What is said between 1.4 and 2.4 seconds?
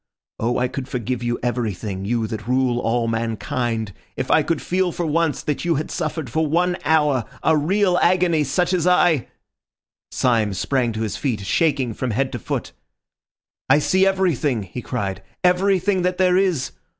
everything, you